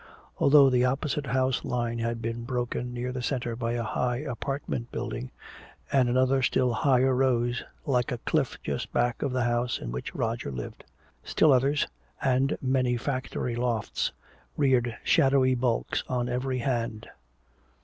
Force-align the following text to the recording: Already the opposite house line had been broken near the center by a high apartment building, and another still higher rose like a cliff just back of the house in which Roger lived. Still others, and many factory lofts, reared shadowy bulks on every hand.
Already 0.39 0.79
the 0.79 0.85
opposite 0.85 1.27
house 1.27 1.63
line 1.63 1.99
had 1.99 2.23
been 2.23 2.43
broken 2.43 2.91
near 2.91 3.11
the 3.11 3.21
center 3.21 3.55
by 3.55 3.73
a 3.73 3.83
high 3.83 4.17
apartment 4.17 4.91
building, 4.91 5.29
and 5.91 6.09
another 6.09 6.41
still 6.41 6.73
higher 6.73 7.13
rose 7.13 7.63
like 7.85 8.11
a 8.11 8.17
cliff 8.17 8.57
just 8.63 8.91
back 8.93 9.21
of 9.21 9.31
the 9.31 9.43
house 9.43 9.77
in 9.77 9.91
which 9.91 10.15
Roger 10.15 10.51
lived. 10.51 10.85
Still 11.23 11.53
others, 11.53 11.85
and 12.19 12.57
many 12.63 12.97
factory 12.97 13.55
lofts, 13.55 14.11
reared 14.57 14.97
shadowy 15.03 15.53
bulks 15.53 16.03
on 16.09 16.27
every 16.27 16.57
hand. 16.57 17.07